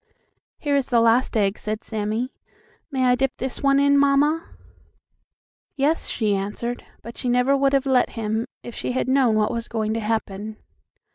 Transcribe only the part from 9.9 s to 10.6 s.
to happen.